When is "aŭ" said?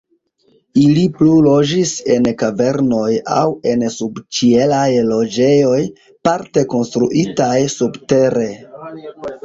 3.41-3.45